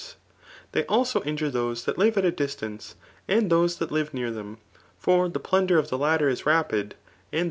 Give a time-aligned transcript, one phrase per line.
[0.71, 2.95] }They also injure those that lire at a db* tMice,
[3.29, 4.57] aad those that live near them;
[4.97, 6.95] for ^plunder <tf the latter is rapid,
[7.31, 7.39] and the.